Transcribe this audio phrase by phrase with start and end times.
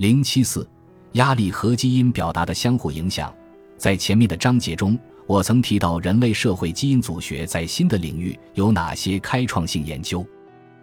[0.00, 0.66] 零七四，
[1.12, 3.30] 压力和基因表达的相互影响。
[3.76, 10.26] 在前面的章节中，我曾提到人类社会基因组学在新的领域有哪些开创性研究。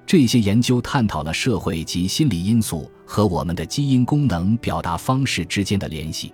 [0.05, 6.31] 这些研究探讨了社会及心理因素和我们的基因功能表达方式之间的联系。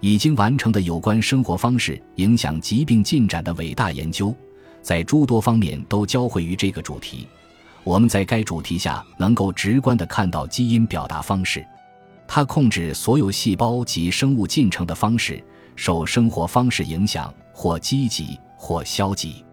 [0.00, 4.34] 已经完成的有关生活方式影响疾病进展的伟大研究，
[4.80, 7.28] 在诸多方面都交汇于这个主题。
[7.82, 11.62] 我们在该主题下能够直观地看到基因表达方式。
[12.34, 15.40] 它控制所有细胞及生物进程的方式
[15.76, 19.44] 受生活方式影响，或积极或消极。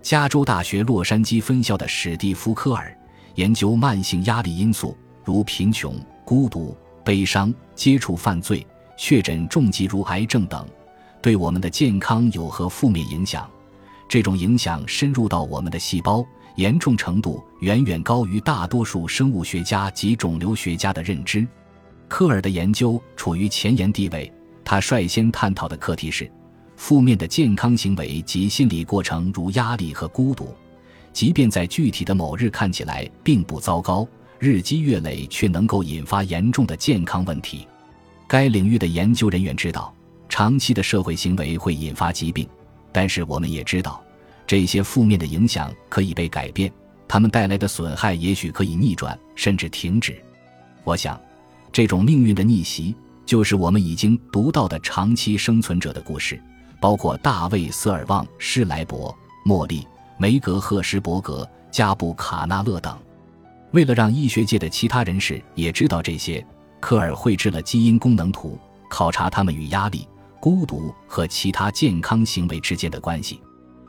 [0.00, 2.98] 加州大学洛杉矶分校的史蒂夫·科尔
[3.34, 10.66] 研究慢性压力因素，如贫穷、孤独、悲伤、接触犯罪、确诊重疾如癌症等，
[11.20, 13.46] 对我们的健康有何负面影响？
[14.08, 16.24] 这种影响深入到我们的细胞，
[16.56, 21.46] 严重程度远远高于大多数生物学家及肿瘤学家的认知。
[22.12, 24.30] 科尔的研究处于前沿地位。
[24.62, 26.30] 他率先探讨的课题是：
[26.76, 30.54] 负面的健康行为及心理过程，如压力和孤独，
[31.14, 34.06] 即便在具体的某日看起来并不糟糕，
[34.38, 37.66] 日积月累却能够引发严重的健康问题。
[38.28, 39.90] 该领域的研究人员知道，
[40.28, 42.46] 长期的社会行为会引发疾病，
[42.92, 44.04] 但是我们也知道，
[44.46, 46.70] 这些负面的影响可以被改变，
[47.08, 50.22] 他们带来的损害也许可以逆转，甚至停止。
[50.84, 51.18] 我想。
[51.72, 56.38] 这种命运的逆袭，就是我们已经读到的长期生存者的故事，
[56.78, 59.86] 包括大卫·斯尔旺、施莱伯、莫利、
[60.18, 62.96] 梅格赫什伯格、加布卡纳勒等。
[63.70, 66.46] 为了让医学界的其他人士也知道这些，
[66.78, 68.58] 科尔绘制了基因功能图，
[68.90, 70.06] 考察他们与压力、
[70.38, 73.40] 孤独和其他健康行为之间的关系。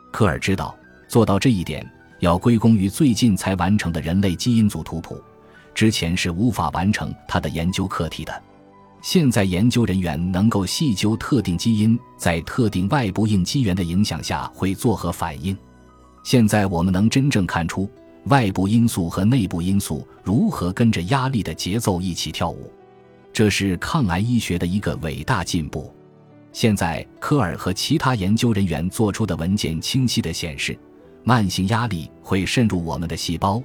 [0.09, 0.73] 科尔知道，
[1.09, 1.85] 做到这一点
[2.21, 5.21] 要归功于最近才完成的人类基因组图谱。
[5.73, 8.43] 之前是无法完成他的研究课题的，
[9.01, 15.57] 现在研究人员能够细究特定基因在特定外部应激源的影响下会作何反应。
[16.23, 17.89] 现在我们能真正看出
[18.25, 22.71] 外部因素和内部因素如何跟着压力的节奏一起跳舞，
[23.33, 25.93] 这是抗癌医学的一个伟大进步。
[26.53, 30.77] 现在科尔和其他研究人员做出的文件清晰地显示，
[31.23, 33.61] 慢性压力会渗入我们的细胞。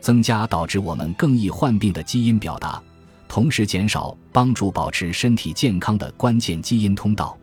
[0.00, 2.82] 增加导致我们更易患病的基因表达，
[3.26, 7.36] 同时减少帮助保持身体健康的关键基因通道。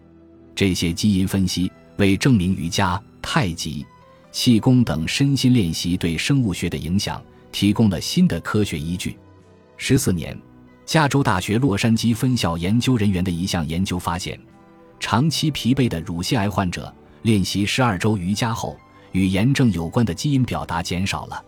[0.56, 3.86] 这些基因分析为证明瑜伽、太极、
[4.32, 7.22] 气功等身心练习对生物学的影响
[7.52, 9.18] 提供了新的科学依据。
[9.78, 10.38] 十四年，
[10.86, 14.40] 加州大学洛杉矶分校研究人员的一项研究发现，
[15.00, 16.94] 长期疲惫的乳腺癌患者
[17.24, 18.78] 练习十二周瑜伽后，
[19.12, 21.44] 与炎症有关的基因表达减少了。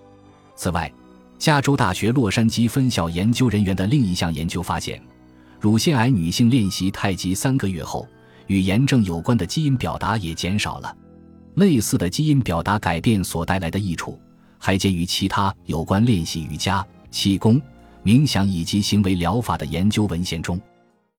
[0.56, 0.91] 此外，
[1.37, 5.01] 加州大学洛杉矶分校研究人员的另一项研究发现，
[5.59, 8.07] 乳腺癌女性练习太极三个月后，
[8.47, 10.95] 与炎症有关的基因表达也减少了。
[11.55, 14.19] 类似的基因表达改变所带来的益处，
[14.57, 17.61] 还见于其他有关练习瑜伽、气功、
[18.03, 20.59] 冥想以及行为疗法的研究文献中。